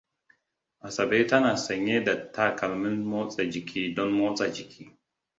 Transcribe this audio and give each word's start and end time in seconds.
Asabe 0.87 1.23
tana 1.27 1.57
sanye 1.57 2.03
da 2.03 2.31
takalmin 2.31 3.03
motsa 3.03 3.45
jiki 3.49 3.93
don 3.95 4.11
motsa 4.11 4.53
jiki. 4.53 4.97